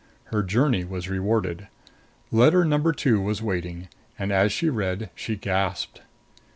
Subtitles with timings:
[0.33, 1.67] Her journey was rewarded.
[2.31, 6.01] Letter number two was waiting; and as she read she gasped.